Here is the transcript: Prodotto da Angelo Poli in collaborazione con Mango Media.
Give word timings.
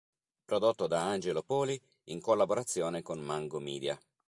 Prodotto 0.45 0.87
da 0.87 1.03
Angelo 1.05 1.43
Poli 1.43 1.79
in 2.05 2.19
collaborazione 2.21 3.03
con 3.03 3.19
Mango 3.19 3.59
Media. 3.59 3.95